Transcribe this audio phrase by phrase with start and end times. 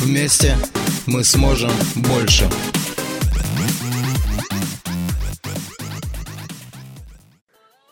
[0.00, 0.56] Вместе
[1.06, 2.48] мы сможем больше.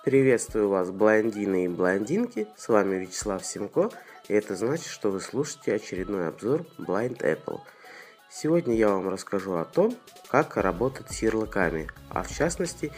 [0.07, 3.91] Приветствую вас, блондины и блондинки, с вами Вячеслав Симко,
[4.27, 7.61] и это значит, что вы слушаете очередной обзор Blind Apple.
[8.30, 9.95] Сегодня я вам расскажу о том,
[10.30, 12.91] как работать с ярлыками, а в частности,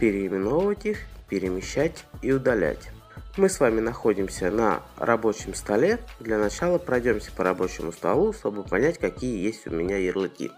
[0.00, 0.98] переименовывать их,
[1.28, 2.90] перемещать и удалять.
[3.36, 6.02] Мы с вами находимся на рабочем столе.
[6.20, 10.50] Для начала пройдемся по рабочему столу, чтобы понять, какие есть у меня ярлыки.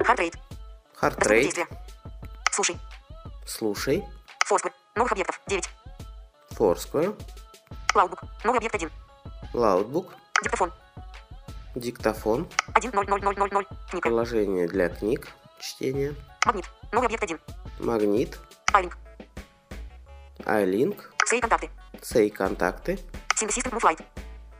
[0.00, 0.34] Хардрейт.
[0.94, 1.54] Хардрейт.
[2.52, 2.76] Слушай.
[3.46, 4.04] Слушай.
[4.44, 4.74] Форсквер.
[4.94, 5.40] Новых объектов.
[5.46, 5.70] 9.
[6.50, 7.14] Форсквер.
[7.94, 8.20] Лаутбук.
[8.44, 8.90] Новый объект 1.
[9.54, 10.12] Лаутбук.
[10.42, 10.72] Диктофон.
[11.74, 12.48] Диктофон.
[12.74, 13.66] 1 0 0 0 0 0.
[13.90, 14.02] Книга.
[14.02, 15.28] Приложение для книг.
[15.60, 16.14] Чтения.
[16.44, 16.66] Магнит.
[16.92, 17.40] Новый объект 1.
[17.80, 18.38] Магнит.
[18.74, 18.98] Айлинг.
[20.44, 21.00] iLink.
[21.24, 21.70] Сей контакты.
[22.02, 22.98] Сей контакты.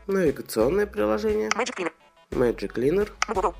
[0.07, 1.49] Навигационное приложение.
[1.49, 1.91] Magic Cleaner.
[2.31, 3.09] Magic Cleaner.
[3.27, 3.55] Google.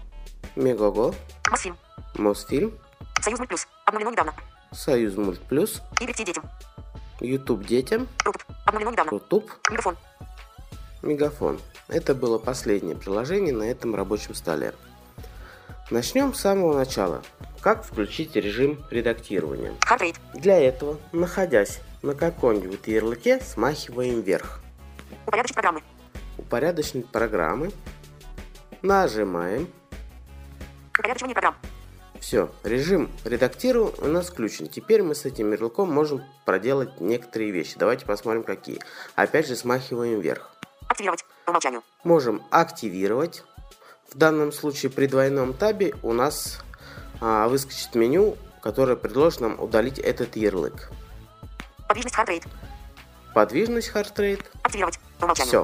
[0.56, 1.14] Megogo.
[1.50, 1.78] Мосфильм.
[2.16, 2.78] Мосфильм.
[3.22, 3.68] Союз Мульт Плюс.
[3.86, 4.34] Обновлено недавно.
[4.72, 5.82] Союз Мульт Плюс.
[6.00, 6.44] YT детям.
[7.20, 8.08] YouTube детям.
[8.24, 8.44] Rutube.
[8.66, 9.12] Обновлено недавно.
[9.12, 9.52] Rutube.
[9.70, 9.98] Мегафон.
[11.02, 11.60] Мегафон.
[11.88, 14.74] Это было последнее приложение на этом рабочем столе.
[15.90, 17.22] Начнем с самого начала.
[17.62, 19.74] Как включить режим редактирования?
[20.34, 24.62] Для этого, находясь на каком-нибудь ярлыке, смахиваем вверх.
[25.26, 25.84] Упорядочить программы.
[26.38, 27.72] Упорядочить программы.
[28.82, 29.68] Нажимаем.
[30.94, 31.56] Упорядочивание программ.
[32.20, 34.68] Все, режим редактирования у нас включен.
[34.68, 37.76] Теперь мы с этим ярлыком можем проделать некоторые вещи.
[37.78, 38.80] Давайте посмотрим какие.
[39.16, 40.52] Опять же смахиваем вверх.
[40.88, 41.26] Активировать.
[41.46, 41.84] По умолчанию.
[42.04, 43.44] Можем активировать.
[44.10, 46.60] В данном случае при двойном табе у нас
[47.22, 50.90] а, выскочит меню, которое предложит нам удалить этот ярлык.
[51.98, 52.44] Подвижность Heart Rate.
[53.34, 54.52] Подвижность Heart Rate.
[54.62, 55.00] Активировать.
[55.34, 55.64] Все.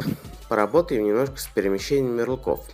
[0.49, 2.65] Поработаем немножко с перемещением ярлыков.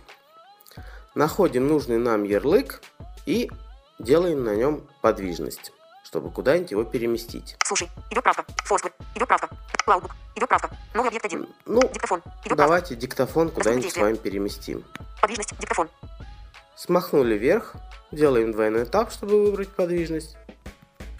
[1.14, 2.80] Находим нужный нам ярлык
[3.26, 3.50] и
[3.98, 5.72] делаем на нем подвижность,
[6.04, 7.56] чтобы куда-нибудь его переместить.
[7.62, 7.90] Слушай.
[8.10, 8.46] Идет правка.
[8.64, 8.94] Foursquare.
[9.14, 9.50] Идет правка.
[9.86, 10.12] Loudbook.
[10.36, 10.70] Идет правка.
[10.94, 11.46] Новый объект 1.
[11.66, 12.20] Ну, Диктофон.
[12.20, 12.56] Идет правка.
[12.56, 14.84] давайте диктофон куда-нибудь с вами переместим.
[15.20, 15.52] Подвижность.
[15.58, 15.90] Диктофон.
[16.76, 17.74] Смахнули вверх,
[18.10, 20.38] делаем двойной тап, чтобы выбрать подвижность.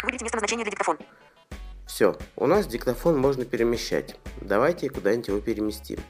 [0.02, 0.96] Выберите место назначения для диктофон.
[2.00, 4.16] Все, у нас диктофон можно перемещать.
[4.40, 6.00] Давайте куда-нибудь его переместим.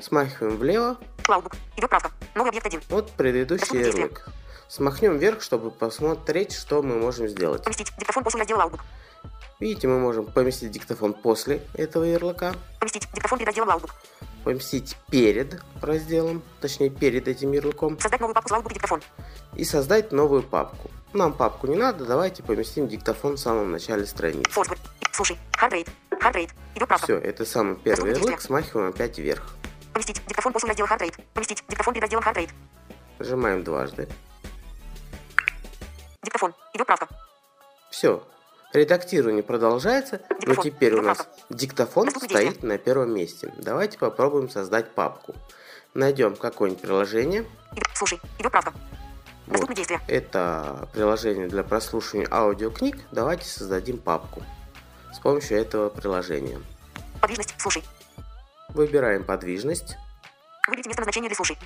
[0.00, 0.96] Смахиваем влево,
[1.26, 1.56] Loudbook.
[1.76, 2.12] Идет правка.
[2.36, 2.82] Новый объект 1.
[2.88, 4.28] вот предыдущий ярлык.
[4.68, 7.64] Смахнем вверх, чтобы посмотреть, что мы можем сделать.
[7.64, 7.90] Поместить.
[7.98, 8.84] Диктофон после раздела Loudbook.
[9.58, 13.08] Видите, мы можем поместить диктофон после этого ярлыка, Поместить.
[13.12, 13.90] Диктофон перед разделом Loudbook.
[14.44, 19.02] поместить перед разделом, точнее перед этим ярлыком, Создать новую папку с Loudbook и диктофон.
[19.56, 20.92] и создать новую папку.
[21.12, 24.48] Нам папку не надо, давайте поместим диктофон в самом начале страницы.
[24.52, 24.78] Foursquare.
[25.20, 25.38] Слушай.
[25.52, 25.86] Heart Rate.
[26.18, 26.48] Heart Rate.
[26.74, 27.04] Идет правка.
[27.04, 29.54] Все, это самый первый ярлык, смахиваем опять вверх.
[29.92, 30.22] Поместить.
[30.26, 31.14] Диктофон после раздела Heart Rate.
[31.34, 31.62] Поместить.
[31.68, 32.48] Диктофон перед разделом Heart Rate.
[33.18, 34.08] Нажимаем дважды.
[36.22, 36.54] Диктофон.
[36.72, 37.06] Идет правка.
[37.90, 38.26] Все.
[38.72, 40.64] Редактирование продолжается, но Диктофон.
[40.64, 41.34] теперь у нас правка.
[41.50, 43.52] диктофон Доступные стоит на первом месте.
[43.58, 45.34] Давайте попробуем создать папку.
[45.92, 47.44] Найдем какое-нибудь приложение.
[47.72, 47.90] Идет.
[47.92, 48.18] Слушай.
[48.38, 48.72] Идет правка.
[49.48, 49.74] Вот.
[49.74, 50.00] Действия.
[50.08, 52.96] Это приложение для прослушивания аудиокниг.
[53.12, 54.42] Давайте создадим папку
[55.12, 56.60] с помощью этого приложения.
[57.20, 57.54] Подвижность.
[57.58, 57.84] Слушай.
[58.70, 59.96] Выбираем подвижность
[60.68, 61.58] Выберите место назначения для слушай.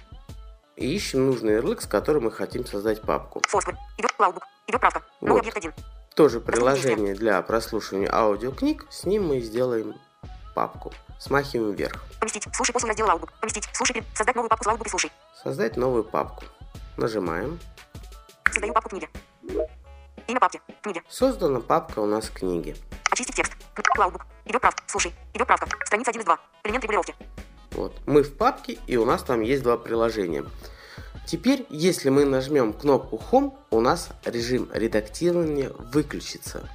[0.76, 3.42] и ищем нужный ярлык, с которым мы хотим создать папку.
[3.48, 3.76] Форсквер.
[3.98, 4.44] Идет Лаутбук.
[4.66, 5.02] Идет правка.
[5.20, 5.40] Новый Вот.
[5.40, 5.72] объект 1.
[6.14, 8.86] Тоже приложение для прослушивания аудиокниг.
[8.90, 9.94] С ним мы сделаем
[10.54, 10.92] папку.
[11.20, 12.02] Смахиваем вверх.
[12.20, 12.46] Поместить.
[12.54, 13.32] Слушай после раздела Loudbook.
[13.40, 13.68] Поместить.
[13.72, 14.02] Слушай.
[14.14, 15.12] Создать новую папку с Loudbook и слушай.
[15.42, 16.44] Создать новую папку.
[16.96, 17.58] Нажимаем.
[18.46, 19.08] Создаю папку книги.
[20.26, 20.60] Имя папки.
[20.82, 21.02] Книги.
[21.08, 22.76] Создана папка у нас книги.
[23.14, 23.52] Очистить текст.
[23.96, 24.26] Loudbook.
[24.44, 24.82] Идет правка.
[24.88, 25.14] Слушай.
[25.34, 25.68] Идет правка.
[25.84, 26.40] Страница 1 из 2.
[26.64, 27.14] Элемент регулировки.
[27.70, 27.96] Вот.
[28.06, 30.44] Мы в папке, и у нас там есть два приложения.
[31.24, 36.68] Теперь, если мы нажмем кнопку Home, у нас режим редактирования выключится.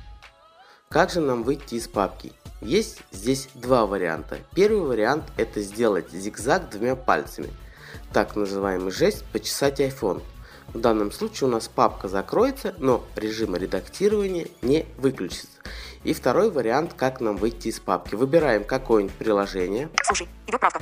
[0.88, 2.32] Как же нам выйти из папки?
[2.62, 4.38] Есть здесь два варианта.
[4.56, 7.50] Первый вариант это сделать зигзаг двумя пальцами.
[8.14, 10.22] Так называемый жест почесать iPhone.
[10.74, 15.48] В данном случае у нас папка закроется, но режим редактирования не выключится.
[16.04, 18.16] И второй вариант, как нам выйти из папки.
[18.16, 20.28] Выбираем какое-нибудь приложение, Слушай.
[20.48, 20.82] Идет правка.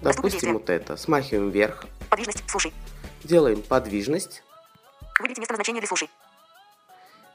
[0.00, 2.44] допустим вот это, смахиваем вверх, Подвижность.
[2.46, 2.72] Слушай.
[3.24, 4.42] Делаем подвижность.
[5.18, 6.08] Выберите место назначения для слушай.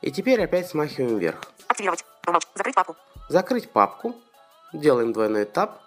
[0.02, 1.52] И теперь опять смахиваем вверх.
[1.68, 2.06] Активировать.
[2.28, 2.44] Умолч.
[2.56, 2.96] Закрыть папку.
[3.30, 4.16] Закрыть папку.
[4.74, 5.82] Делаем двойной этап.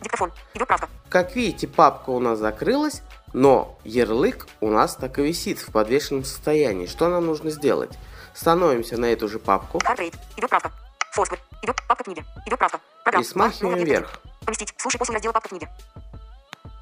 [0.00, 0.32] Диктофон.
[0.54, 0.88] Идет правка.
[1.08, 3.02] Как видите, папка у нас закрылась,
[3.32, 6.86] но ярлык у нас так и висит в подвешенном состоянии.
[6.86, 7.92] Что нам нужно сделать?
[8.34, 10.14] Становимся на эту же папку Хардрейт.
[10.36, 10.70] Идет правка.
[11.12, 11.40] Форсквер.
[11.62, 12.24] Идет папка книги.
[12.46, 12.80] Идет правка.
[13.04, 13.24] Программа.
[13.24, 14.20] и смахиваем вверх.
[14.44, 14.74] Поместить.
[14.78, 15.68] Слушай после раздела папка книги.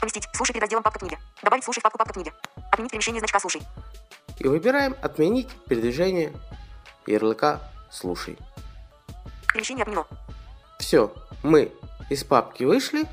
[0.01, 0.29] Поместить.
[0.35, 1.19] Слушай перед разделом папка книги.
[1.43, 2.33] Добавить слушай в папку папка книги.
[2.71, 3.63] Отменить перемещение значка слушай.
[4.39, 6.33] И выбираем «Отменить передвижение
[7.07, 7.61] ярлыка
[7.91, 8.39] «Слушай».
[9.53, 10.07] Перемещение отменено.
[10.79, 11.13] Все,
[11.43, 11.73] мы
[12.09, 13.07] из папки вышли,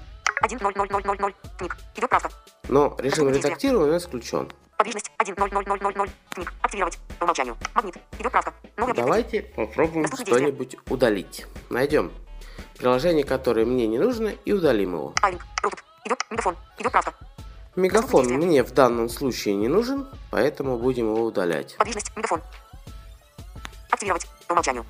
[0.44, 1.36] 1.0.0.0.0.
[1.57, 1.78] Книг.
[1.95, 2.30] Идет правка.
[2.69, 4.50] но режим редактирования у нас включен.
[4.77, 6.09] Подвижность 1.0.0.0.0.
[6.29, 6.53] Книг.
[6.62, 7.00] Активировать.
[7.18, 7.57] По умолчанию.
[7.74, 7.97] Магнит.
[8.19, 8.53] Идет правка.
[8.77, 8.94] Новый.
[8.94, 11.47] Давайте попробуем что-нибудь удалить.
[11.71, 12.12] Найдем
[12.77, 15.13] приложение, которое мне не нужно, и удалим его.
[15.24, 15.44] Айлинг.
[15.63, 15.81] Рутуб.
[16.06, 16.56] Идет мегафон.
[16.77, 17.13] Идет правка.
[17.75, 21.75] Мегафон мне в данном случае не нужен, поэтому будем его удалять.
[21.77, 22.15] Подвижность.
[22.15, 22.41] Мегафон.
[23.89, 24.27] Активировать.
[24.47, 24.85] По умолчанию.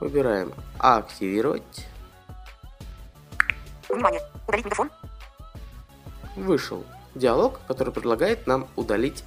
[0.00, 1.86] Выбираем «Активировать».
[3.88, 4.20] Внимание.
[4.48, 4.90] Удалить мегафон.
[6.34, 6.84] Вышел
[7.14, 9.24] диалог, который предлагает нам удалить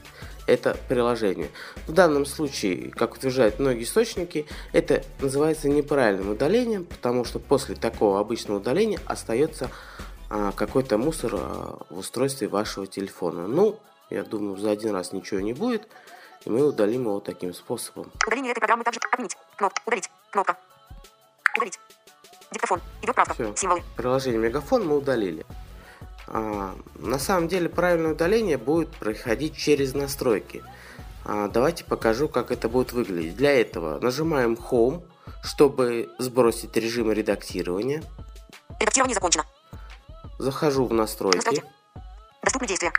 [0.48, 1.50] это приложение.
[1.88, 8.20] В данном случае, как утверждают многие источники, это называется неправильным удалением, потому что после такого
[8.20, 9.72] обычного удаления остается
[10.30, 13.48] а, какой-то мусор а, в устройстве вашего телефона.
[13.48, 13.80] Ну,
[14.10, 15.88] я думаю, за один раз ничего не будет,
[16.46, 18.12] и мы удалим его таким способом.
[18.26, 19.36] Удаление этой программы также отменить.
[19.58, 19.82] Кнопка.
[19.86, 20.10] Удалить.
[20.32, 20.58] Кнопка.
[21.56, 21.80] Удалить.
[22.52, 22.82] Диктофон.
[23.02, 23.36] Идет правка.
[23.56, 23.82] Символы.
[23.98, 25.46] Приложение Мегафон мы удалили.
[26.28, 30.64] А, на самом деле правильное удаление будет происходить через настройки.
[31.24, 33.36] А, давайте покажу, как это будет выглядеть.
[33.36, 35.04] Для этого нажимаем Home,
[35.44, 38.04] чтобы сбросить режим редактирования.
[38.80, 39.46] Редактирование закончено.
[40.40, 41.38] Захожу в настройки.
[41.38, 41.64] Настройки.
[42.44, 42.92] Доступны действия.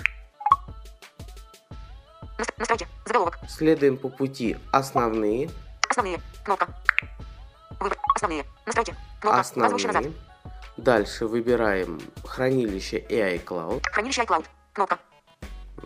[2.38, 2.87] Наст- Настройки.
[3.06, 3.38] Заголовок.
[3.49, 5.50] Следуем по пути основные,
[5.88, 6.20] Основные.
[6.44, 6.69] Кнопка.
[7.81, 7.96] Выбор.
[8.14, 8.44] Основные.
[8.67, 8.94] Настройки.
[9.20, 9.40] Кнопка.
[9.40, 10.12] Указывающая назад.
[10.76, 13.82] Дальше выбираем хранилище и iCloud.
[13.90, 14.44] Хранилище iCloud.
[14.75, 14.99] Кнопка.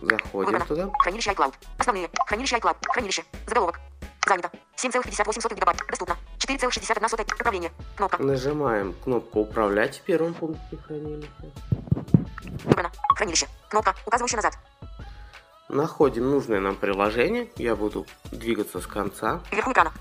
[0.00, 0.66] Заходим Выбрано.
[0.66, 0.90] туда.
[0.98, 1.54] Хранилище iCloud.
[1.78, 2.08] Основные.
[2.26, 2.76] Хранилище iCloud.
[2.88, 3.22] Хранилище.
[3.46, 3.81] Заголовок.
[4.26, 4.50] Занято.
[4.76, 5.78] 7,58 гигабайт.
[5.88, 6.16] Доступно.
[6.38, 7.70] 4,61 управление.
[7.96, 8.22] Кнопка.
[8.22, 11.28] Нажимаем кнопку «Управлять» в первом пункте хранилища.
[12.64, 12.90] Выбрано.
[13.16, 13.46] Хранилище.
[13.69, 13.94] Кнопка.
[14.06, 14.58] Указывающая назад.
[15.69, 17.48] Находим нужное нам приложение.
[17.56, 19.40] Я буду двигаться с конца.
[19.52, 19.92] Вверху экрана.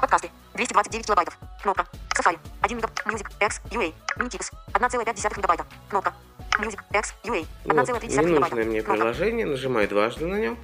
[0.00, 0.30] Подкасты.
[0.54, 1.36] 229 килобайтов.
[1.62, 1.86] Кнопка.
[2.18, 2.38] Safari.
[2.62, 2.90] 1 мегаб.
[3.06, 3.26] Music.
[3.40, 3.60] X.
[3.70, 3.92] UA.
[4.16, 4.50] Minitix.
[4.72, 5.66] 1,5 мегабайта.
[5.88, 6.14] Кнопка.
[6.58, 6.80] Music.
[6.92, 7.14] X.
[7.24, 7.46] UA.
[7.64, 8.56] Вот, 1,3 ненужное мегабайта.
[8.56, 8.92] мне Кнопка.
[9.02, 9.46] приложение.
[9.46, 10.58] Нажимаю дважды на нем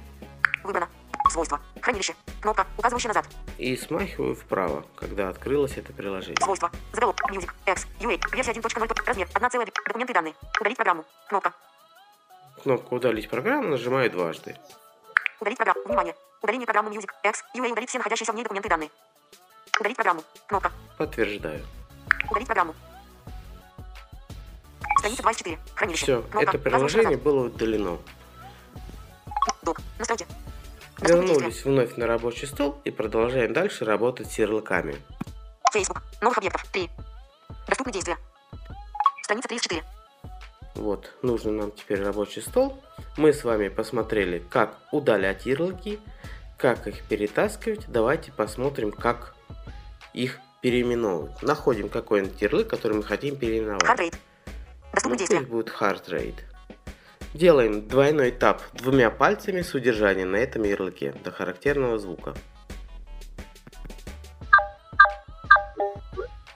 [0.63, 0.89] Выбрано.
[1.29, 1.59] Свойства.
[1.81, 2.15] Хранилище.
[2.41, 2.65] Кнопка.
[2.77, 3.25] Указывающая назад.
[3.57, 6.37] и смахиваю вправо, когда открылось это приложение.
[6.41, 6.71] Свойства.
[6.93, 7.21] Заголовок.
[7.31, 7.51] Music.
[7.67, 7.85] X.
[7.99, 8.19] UA.
[8.35, 9.05] Версия 1.0.
[9.05, 9.27] Размер.
[9.33, 9.73] 1,5.
[9.87, 10.33] Документы и данные.
[10.59, 11.05] Удалить программу.
[11.29, 11.53] Кнопка.
[12.63, 14.57] Кнопку «Удалить программу» нажимаю дважды.
[15.39, 15.83] Удалить программу.
[15.85, 16.15] Внимание.
[16.41, 17.09] Удаление программы Music.
[17.23, 17.43] X.
[17.55, 17.71] UA.
[17.71, 18.89] Удалить все находящиеся в ней документы и данные.
[19.79, 20.23] Удалить программу.
[20.47, 20.71] Кнопка.
[20.97, 21.65] Подтверждаю.
[22.31, 22.73] Удалить программу.
[24.97, 25.59] Страница 24.
[25.75, 26.03] Хранилище.
[26.03, 26.49] Все, Кнопка.
[26.49, 27.99] это приложение было удалено.
[29.61, 29.79] Док.
[29.99, 30.25] Настройки.
[30.99, 34.95] Вернулись вновь на рабочий стол и продолжаем дальше работать с ярлыками.
[35.71, 36.01] Facebook.
[36.21, 36.65] Новых объектов.
[36.71, 36.89] 3.
[37.67, 38.17] Доступны действия.
[39.21, 39.83] Страница 34.
[40.73, 42.81] Вот, нужен нам теперь рабочий стол.
[43.15, 45.99] Мы с вами посмотрели, как удалять ярлыки,
[46.57, 47.85] как их перетаскивать.
[47.87, 49.35] Давайте посмотрим, как
[50.17, 51.41] их переименовывать.
[51.41, 53.85] Находим какой-нибудь ярлык, который мы хотим переименовать.
[53.85, 54.17] Heart Rate.
[54.93, 55.39] Доступны действия.
[55.39, 56.39] пусть будет Heart Rate.
[57.33, 62.33] Делаем двойной тап двумя пальцами с удержанием на этом ярлыке до характерного звука.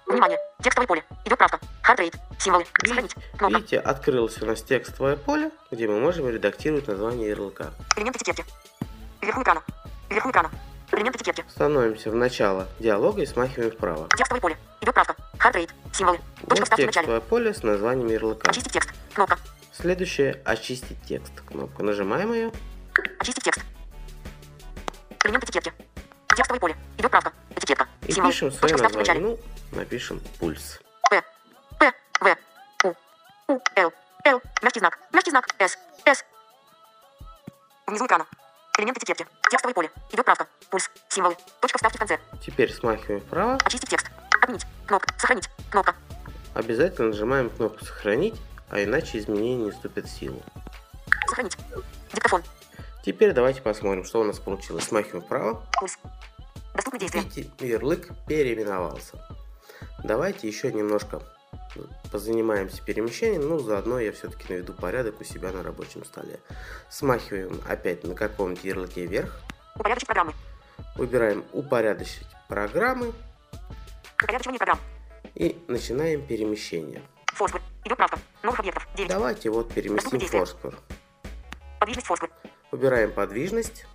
[0.08, 0.40] Внимание.
[0.64, 1.04] Текстовое поле.
[1.26, 1.60] Идет правка.
[1.84, 2.16] Heart Rate.
[2.40, 2.66] Символы.
[2.84, 3.16] Сохранить.
[3.38, 3.58] Кнопка.
[3.58, 7.72] Видите, открылось у нас текстовое поле, где мы можем редактировать название ярлыка.
[7.96, 8.44] Элемент этикетки.
[9.22, 9.62] Вверху экрана.
[10.10, 10.50] Вверху экрана.
[10.92, 11.46] Элемент этикетки.
[11.50, 14.10] Становимся в начало диалога и смахиваем вправо.
[14.18, 14.58] Текстовое поле.
[14.82, 15.16] Идет правка.
[15.40, 15.74] Heart Rate.
[15.94, 16.18] Символы.
[16.18, 16.92] Точка Вот вставки в начале.
[17.06, 18.50] текстовое поле с названием ярлыка.
[18.50, 18.90] Очистить текст.
[19.14, 19.38] Кнопка.
[19.74, 21.82] Следующее «Очистить текст» кнопка.
[21.82, 22.52] Нажимаем ее.
[23.20, 23.62] Очистить текст.
[25.24, 25.74] Элемент этикетки.
[26.36, 26.76] Текстовое поле.
[26.98, 27.32] Идет правка.
[27.56, 27.88] Этикетка.
[28.06, 28.32] И Символ.
[28.32, 29.24] пишем свое Точка название.
[29.24, 29.40] Ну,
[29.72, 30.80] напишем «Пульс».
[31.10, 31.24] П.
[31.80, 31.92] П.
[32.20, 32.38] В.
[32.84, 33.54] У.
[33.54, 33.60] У.
[33.76, 33.94] Л.
[34.26, 34.42] Л.
[34.62, 35.00] Мягкий знак.
[35.14, 35.48] Мягкий знак.
[35.58, 35.78] С.
[36.06, 36.26] С.
[37.88, 38.26] Внизу экрана.
[38.82, 39.28] Элемент этикетки.
[39.52, 39.92] Текстовое поле.
[40.12, 40.48] Идет правка.
[40.72, 40.90] Пульс.
[41.08, 41.38] Символы.
[41.60, 42.20] Точка вставки в конце.
[42.44, 43.60] Теперь смахиваем вправо.
[43.64, 44.08] Очистить текст.
[44.42, 44.66] Отменить.
[44.88, 45.14] Кнопка.
[45.20, 45.50] Сохранить.
[45.70, 45.96] Кнопка.
[46.56, 50.42] Обязательно нажимаем кнопку «Сохранить», а иначе изменения не вступят в силу.
[51.28, 51.56] Сохранить.
[52.12, 52.42] Диктофон.
[53.06, 54.86] Теперь давайте посмотрим, что у нас получилось.
[54.86, 55.64] Смахиваем вправо.
[55.80, 56.00] Пульс.
[56.74, 57.22] Доступны действия.
[57.22, 59.24] Видите, ярлык переименовался.
[60.04, 61.22] Давайте еще немножко
[62.12, 66.40] позанимаемся перемещением, но заодно я все-таки наведу порядок у себя на рабочем столе.
[66.90, 69.40] Смахиваем опять на каком-нибудь ярлыке вверх.
[69.76, 70.34] Упорядочить программы.
[70.96, 73.14] Выбираем «Упорядочить программы»
[74.22, 74.80] Упорядочивание программ.
[75.36, 77.02] и начинаем перемещение.
[77.34, 77.62] Форсквер.
[77.86, 78.20] Идет правка.
[78.44, 78.88] Новых объектов.
[78.96, 79.10] 9.
[79.10, 80.20] Давайте вот переместим.
[80.20, 80.76] Foursquare.
[81.80, 82.30] Подвижность Форсквер.
[82.72, 83.86] Выбираем подвижность.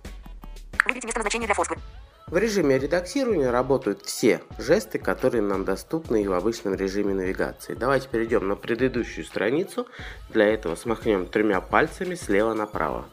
[0.85, 1.79] Выберите место назначения для Форсквер.
[2.27, 7.73] В режиме редактирования работают все жесты, которые нам доступны и в обычном режиме навигации.
[7.73, 9.87] Давайте перейдем на предыдущую страницу.
[10.29, 13.05] Для этого смахнем тремя пальцами слева направо.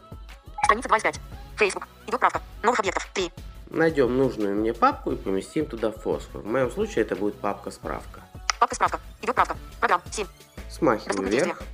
[0.65, 1.21] Страница 2 из 5.
[1.57, 1.87] Facebook.
[2.09, 2.43] Идет правка.
[2.65, 3.09] Новых объектов.
[3.15, 3.31] 3.
[3.71, 6.41] Найдем нужную мне папку и поместим туда фосфор.
[6.41, 8.21] В моем случае это будет папка справка.
[8.59, 9.01] Папка справка.
[9.23, 9.57] Идет правка.
[9.79, 10.03] Программ.
[10.11, 10.27] 7.
[10.69, 11.47] Смахиваю Доступны вверх.
[11.47, 11.74] действия.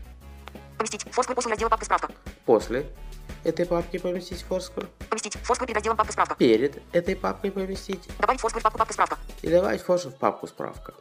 [0.81, 2.11] Поместить Форсквер после раздела папка справка.
[2.47, 2.87] После
[3.45, 4.89] этой папки поместить фосфор.
[5.11, 6.35] Поместить Форсквер перед разделом папка справка.
[6.37, 8.09] Перед этой папкой поместить.
[8.19, 9.19] Добавить Форсквер в папку папка справка.
[9.43, 10.95] И добавить фосфор в папку справка.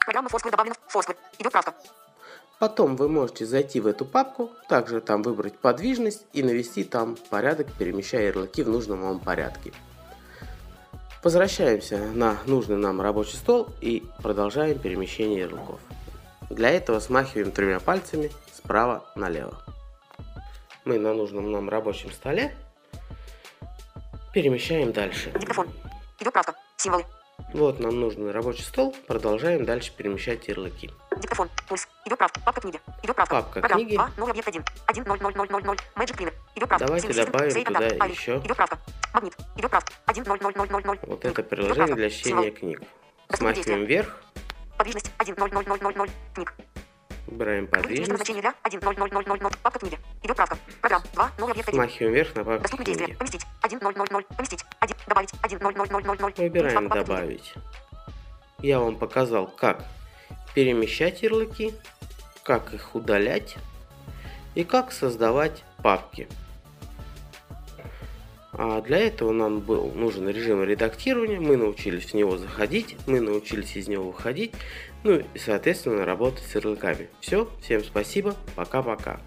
[0.00, 1.16] Программа Форсквер добавлена в Форсквер.
[1.38, 1.72] Идет правка.
[2.58, 7.68] Потом вы можете зайти в эту папку, также там выбрать подвижность и навести там порядок,
[7.78, 9.72] перемещая ярлыки в нужном вам порядке.
[11.22, 15.78] Возвращаемся на нужный нам рабочий стол и продолжаем перемещение ярлыков.
[16.52, 19.56] Для этого смахиваем тремя пальцами справа налево.
[20.84, 22.54] Мы на нужном нам рабочем столе
[24.34, 25.32] перемещаем дальше.
[25.38, 25.68] Диктофон.
[26.20, 26.54] Идет правка.
[26.76, 27.04] Символы.
[27.54, 30.90] Вот нам нужный рабочий стол, продолжаем дальше перемещать ярлыки.
[31.16, 31.48] Диктофон.
[31.68, 31.88] Пульс.
[32.04, 32.40] Идет правка.
[32.40, 32.80] Папка книги.
[33.02, 33.34] Идет правка.
[33.36, 33.80] Папка Программ.
[33.80, 33.94] книги.
[33.94, 34.10] 2.
[34.18, 34.64] Новый объект 1.
[34.88, 35.04] 1.
[35.04, 35.18] 0.
[35.22, 35.34] 0.
[35.34, 35.48] 0.
[35.50, 35.64] 0.
[35.64, 35.76] 0.
[35.96, 36.34] Magic Cleaner.
[36.54, 36.86] Идет правка.
[36.86, 37.64] Давайте Синус добавим System.
[37.64, 38.12] Туда контакт.
[38.12, 38.36] Еще.
[38.36, 38.78] Идет правка.
[39.14, 39.36] Магнит.
[39.56, 39.92] Идет правка.
[40.04, 40.24] 1.
[40.26, 40.38] 0.
[40.42, 40.52] 0.
[40.54, 40.68] 0.
[40.70, 40.82] 0.
[40.84, 40.98] 0.
[41.04, 42.82] Вот это приложение для чтения книг.
[43.30, 44.22] Смахиваем вверх,
[44.82, 45.12] Подвижность.
[45.18, 45.34] 1.
[45.38, 45.50] 0.
[45.52, 45.64] 0.
[45.68, 45.78] 0.
[45.80, 45.94] 0.
[45.96, 46.10] 0.
[46.34, 46.54] Книг.
[47.28, 48.80] место подвижность, назначения для 1.
[48.82, 48.96] 0.
[48.98, 49.10] 0.
[49.12, 49.24] 0.
[49.28, 49.38] 0.
[49.40, 49.52] 0.
[49.62, 49.98] Папка книги.
[50.24, 50.58] Идет правка.
[50.80, 51.02] Программ.
[51.14, 51.30] 2.
[51.38, 51.80] Новый объект 1.
[51.80, 53.14] смахиваем вверх на папку Доступны действия.
[53.14, 53.46] Поместить.
[53.62, 53.78] 1.
[53.80, 53.94] 0.
[53.96, 54.08] 0.
[54.10, 54.24] 0.
[54.36, 54.64] Поместить.
[54.80, 54.96] 1.
[55.06, 55.30] Добавить.
[55.40, 55.58] 1.
[55.62, 55.74] 0.
[55.76, 55.88] 0.
[55.88, 56.04] 0.
[56.04, 56.18] 0.
[56.18, 56.32] 0.
[56.36, 57.54] Выбираем добавить.
[58.58, 59.84] Я вам показал, как
[60.52, 61.74] перемещать ярлыки,
[62.42, 63.58] как их удалять
[64.56, 66.26] и как создавать папки.
[68.52, 73.76] А для этого нам был нужен режим редактирования, мы научились в него заходить, мы научились
[73.76, 74.52] из него выходить,
[75.04, 77.08] ну и соответственно работать с ярлыками.
[77.20, 79.20] Все, всем спасибо, пока-пока.